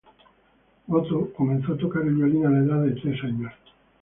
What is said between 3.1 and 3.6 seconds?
años.